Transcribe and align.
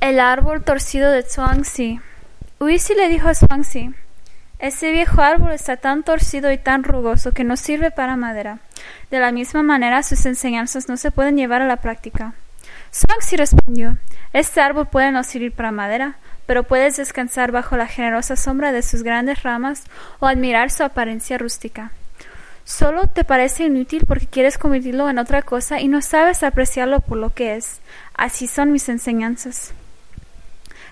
El 0.00 0.18
árbol 0.18 0.64
torcido 0.64 1.10
de 1.10 1.22
Zhuangzi. 1.22 2.00
Uisi 2.58 2.94
le 2.94 3.10
dijo 3.10 3.28
a 3.28 3.34
Zhuangzi, 3.34 3.94
ese 4.58 4.92
viejo 4.92 5.20
árbol 5.20 5.52
está 5.52 5.76
tan 5.76 6.04
torcido 6.04 6.50
y 6.50 6.56
tan 6.56 6.84
rugoso 6.84 7.32
que 7.32 7.44
no 7.44 7.54
sirve 7.58 7.90
para 7.90 8.16
madera. 8.16 8.60
De 9.10 9.20
la 9.20 9.30
misma 9.30 9.62
manera, 9.62 10.02
sus 10.02 10.24
enseñanzas 10.24 10.88
no 10.88 10.96
se 10.96 11.10
pueden 11.10 11.36
llevar 11.36 11.60
a 11.60 11.66
la 11.66 11.76
práctica. 11.76 12.32
Zhuangzi 12.94 13.36
respondió, 13.36 13.98
este 14.32 14.62
árbol 14.62 14.86
puede 14.86 15.12
no 15.12 15.22
servir 15.22 15.52
para 15.52 15.70
madera, 15.70 16.16
pero 16.46 16.62
puedes 16.62 16.96
descansar 16.96 17.52
bajo 17.52 17.76
la 17.76 17.86
generosa 17.86 18.36
sombra 18.36 18.72
de 18.72 18.80
sus 18.80 19.02
grandes 19.02 19.42
ramas 19.42 19.84
o 20.18 20.26
admirar 20.26 20.70
su 20.70 20.82
apariencia 20.82 21.36
rústica. 21.36 21.92
Solo 22.64 23.06
te 23.08 23.24
parece 23.24 23.64
inútil 23.64 24.04
porque 24.08 24.26
quieres 24.26 24.56
convertirlo 24.56 25.10
en 25.10 25.18
otra 25.18 25.42
cosa 25.42 25.78
y 25.78 25.88
no 25.88 26.00
sabes 26.00 26.42
apreciarlo 26.42 27.00
por 27.00 27.18
lo 27.18 27.34
que 27.34 27.56
es. 27.56 27.80
Así 28.14 28.46
son 28.46 28.72
mis 28.72 28.88
enseñanzas. 28.88 29.74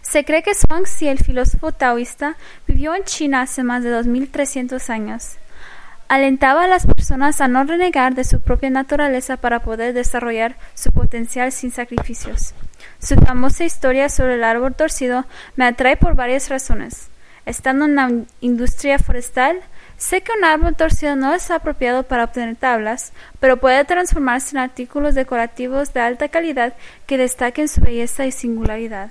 Se 0.03 0.25
cree 0.25 0.43
que 0.43 0.55
Zhuangzi, 0.55 1.09
el 1.09 1.19
filósofo 1.19 1.73
taoísta, 1.73 2.37
vivió 2.67 2.95
en 2.95 3.05
China 3.05 3.43
hace 3.43 3.63
más 3.63 3.83
de 3.83 3.91
2300 3.91 4.91
años. 4.91 5.37
Alentaba 6.09 6.65
a 6.65 6.69
las 6.69 6.87
personas 6.87 7.41
a 7.41 7.49
no 7.49 7.65
renegar 7.65 8.15
de 8.15 8.25
su 8.25 8.41
propia 8.41 8.71
naturaleza 8.71 9.37
para 9.37 9.61
poder 9.61 9.93
desarrollar 9.93 10.57
su 10.75 10.91
potencial 10.91 11.53
sin 11.53 11.71
sacrificios. 11.71 12.55
Su 12.99 13.17
famosa 13.17 13.65
historia 13.65 14.09
sobre 14.09 14.35
el 14.35 14.45
árbol 14.45 14.75
torcido 14.75 15.27
me 15.57 15.67
atrae 15.67 15.99
por 15.99 16.15
varias 16.15 16.49
razones. 16.49 17.11
Estando 17.45 17.85
en 17.85 17.95
la 17.95 18.11
industria 18.41 18.99
forestal, 18.99 19.61
sé 19.97 20.23
que 20.23 20.33
un 20.33 20.45
árbol 20.45 20.77
torcido 20.77 21.17
no 21.17 21.35
es 21.35 21.51
apropiado 21.51 22.03
para 22.03 22.25
obtener 22.25 22.57
tablas, 22.57 23.13
pero 23.41 23.59
puede 23.59 23.85
transformarse 23.85 24.57
en 24.57 24.63
artículos 24.63 25.15
decorativos 25.15 25.93
de 25.93 26.01
alta 26.01 26.29
calidad 26.29 26.75
que 27.07 27.19
destaquen 27.19 27.69
su 27.69 27.81
belleza 27.81 28.27
y 28.27 28.33
singularidad. 28.33 29.11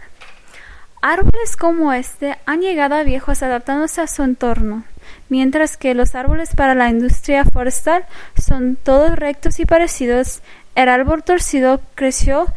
Árboles 1.10 1.56
como 1.56 1.94
este 1.94 2.38
han 2.46 2.60
llegado 2.60 2.96
a 2.96 3.04
viejos 3.04 3.42
adaptándose 3.42 4.02
a 4.02 4.08
su 4.08 4.24
entorno, 4.24 4.84
mientras 5.30 5.78
que 5.78 5.94
los 5.94 6.16
árboles 6.16 6.54
para 6.54 6.76
la 6.76 6.90
industria 6.90 7.46
forestal 7.46 8.04
son 8.38 8.76
todos 8.76 9.18
rectos 9.18 9.62
y 9.62 9.66
parecidos. 9.66 10.42
El 10.76 10.90
árbol 10.90 11.24
torcido 11.24 11.80
creció 11.96 12.48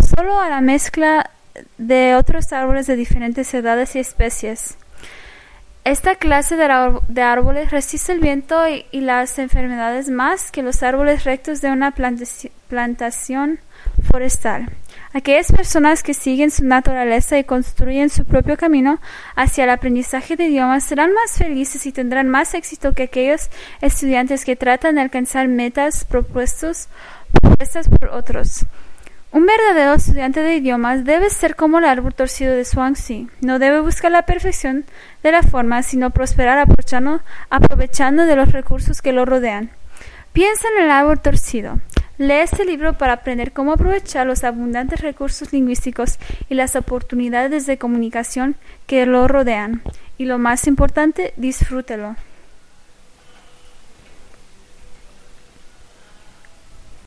solo 0.00 0.40
a 0.40 0.48
la 0.48 0.62
mezcla 0.62 1.28
de 1.76 2.14
otros 2.14 2.50
árboles 2.54 2.86
de 2.86 2.96
diferentes 2.96 3.52
edades 3.52 3.94
y 3.94 3.98
especies. 3.98 4.78
Esta 5.84 6.14
clase 6.14 6.56
de, 6.56 7.22
árboles 7.22 7.72
resiste 7.72 8.12
el 8.12 8.20
viento 8.20 8.56
y, 8.68 8.86
las 9.02 9.38
enfermedades 9.38 10.08
más 10.08 10.50
que 10.50 10.62
los 10.62 10.82
árboles 10.82 11.24
rectos 11.24 11.60
de 11.60 11.70
una 11.70 11.92
plantación 12.68 13.60
forestal. 14.02 14.70
Aquellas 15.14 15.52
personas 15.52 16.02
que 16.02 16.14
siguen 16.14 16.50
su 16.50 16.64
naturaleza 16.64 17.38
y 17.38 17.44
construyen 17.44 18.08
su 18.08 18.24
propio 18.24 18.56
camino 18.56 19.00
hacia 19.36 19.64
el 19.64 19.70
aprendizaje 19.70 20.36
de 20.36 20.44
idiomas 20.44 20.84
serán 20.84 21.12
más 21.12 21.36
felices 21.36 21.84
y 21.86 21.92
tendrán 21.92 22.28
más 22.28 22.54
éxito 22.54 22.94
que 22.94 23.04
aquellos 23.04 23.50
estudiantes 23.80 24.44
que 24.44 24.56
tratan 24.56 24.94
de 24.94 25.02
alcanzar 25.02 25.48
metas 25.48 26.04
propuestos, 26.04 26.88
propuestas 27.32 27.88
por 27.88 28.08
otros. 28.08 28.64
Un 29.32 29.46
verdadero 29.46 29.94
estudiante 29.94 30.40
de 30.40 30.56
idiomas 30.56 31.04
debe 31.04 31.30
ser 31.30 31.56
como 31.56 31.78
el 31.78 31.86
árbol 31.86 32.14
torcido 32.14 32.54
de 32.54 32.66
Swansea. 32.66 33.28
No 33.40 33.58
debe 33.58 33.80
buscar 33.80 34.12
la 34.12 34.26
perfección 34.26 34.84
de 35.22 35.32
la 35.32 35.42
forma, 35.42 35.82
sino 35.82 36.10
prosperar 36.10 36.58
aprovechando, 36.58 37.22
aprovechando 37.48 38.26
de 38.26 38.36
los 38.36 38.52
recursos 38.52 39.00
que 39.00 39.12
lo 39.12 39.24
rodean. 39.24 39.70
Piensa 40.34 40.68
en 40.76 40.84
el 40.84 40.90
árbol 40.90 41.20
torcido. 41.20 41.80
Lee 42.22 42.34
este 42.34 42.64
libro 42.64 42.92
para 42.92 43.14
aprender 43.14 43.50
cómo 43.50 43.72
aprovechar 43.72 44.28
los 44.28 44.44
abundantes 44.44 45.00
recursos 45.00 45.52
lingüísticos 45.52 46.20
y 46.48 46.54
las 46.54 46.76
oportunidades 46.76 47.66
de 47.66 47.78
comunicación 47.78 48.54
que 48.86 49.06
lo 49.06 49.26
rodean. 49.26 49.82
Y 50.18 50.26
lo 50.26 50.38
más 50.38 50.68
importante, 50.68 51.34
disfrútelo. 51.36 52.14